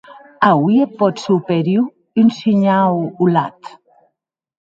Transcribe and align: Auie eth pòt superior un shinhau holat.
Auie 0.51 0.79
eth 0.85 0.95
pòt 0.99 1.17
superior 1.25 1.85
un 2.21 2.27
shinhau 2.37 2.95
holat. 3.19 3.59